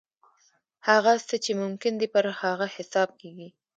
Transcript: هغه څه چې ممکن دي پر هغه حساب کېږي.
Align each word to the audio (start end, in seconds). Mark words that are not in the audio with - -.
هغه 0.87 1.13
څه 1.27 1.35
چې 1.43 1.51
ممکن 1.61 1.93
دي 1.99 2.07
پر 2.13 2.25
هغه 2.41 2.67
حساب 2.75 3.09
کېږي. 3.19 3.49